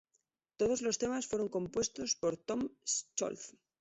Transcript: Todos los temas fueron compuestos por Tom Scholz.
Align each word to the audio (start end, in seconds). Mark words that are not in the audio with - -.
Todos 0.57 0.81
los 0.81 0.97
temas 0.97 1.27
fueron 1.27 1.47
compuestos 1.47 2.15
por 2.15 2.35
Tom 2.35 2.67
Scholz. 2.87 3.53